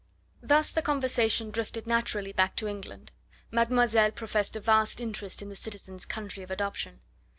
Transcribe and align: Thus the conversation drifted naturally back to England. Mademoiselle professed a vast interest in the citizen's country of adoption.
Thus 0.41 0.71
the 0.71 0.81
conversation 0.81 1.51
drifted 1.51 1.85
naturally 1.85 2.31
back 2.33 2.55
to 2.55 2.67
England. 2.67 3.11
Mademoiselle 3.51 4.09
professed 4.09 4.55
a 4.55 4.59
vast 4.59 4.99
interest 4.99 5.43
in 5.43 5.49
the 5.49 5.55
citizen's 5.55 6.07
country 6.07 6.41
of 6.41 6.49
adoption. 6.49 7.01